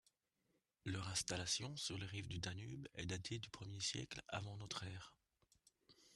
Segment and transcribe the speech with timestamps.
[0.83, 4.47] Leur installation sur les rives du Danube est datée du Ier siècle av.